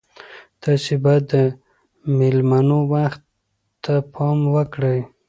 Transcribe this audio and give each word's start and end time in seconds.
تاسي 0.63 0.95
باید 1.03 1.23
د 1.33 1.35
میلمنو 2.17 2.79
وخت 2.93 3.21
ته 3.83 3.93
پام 4.13 4.37
وکړئ. 4.55 4.99